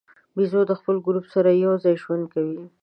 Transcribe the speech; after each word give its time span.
بیزو 0.35 0.61
د 0.67 0.71
خپل 0.79 0.95
ګروپ 1.05 1.25
سره 1.33 1.49
یو 1.63 1.73
ځای 1.83 1.95
ژوند 2.03 2.25
کوي. 2.33 2.59